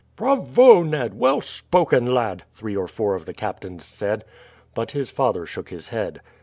[0.15, 1.13] "Bravo, Ned!
[1.13, 4.25] Well spoken, lad!" three or four of the captains said;
[4.73, 6.21] but his father shook his head.